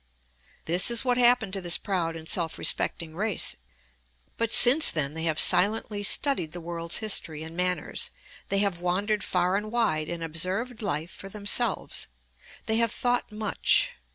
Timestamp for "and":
2.15-2.27, 7.43-7.55, 9.55-9.71, 10.09-10.23